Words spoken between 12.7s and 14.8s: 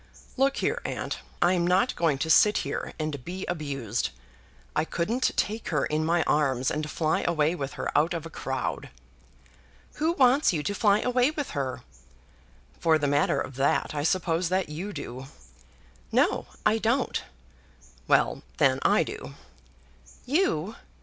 "For the matter of that, I suppose that